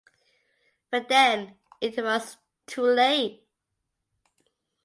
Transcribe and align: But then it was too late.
But 0.89 1.09
then 1.09 1.57
it 1.79 1.95
was 2.03 2.37
too 2.65 2.81
late. 2.81 3.45